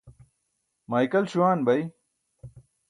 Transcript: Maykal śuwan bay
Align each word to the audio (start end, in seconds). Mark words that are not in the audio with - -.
Maykal 0.89 1.25
śuwan 1.31 1.59
bay 1.67 1.81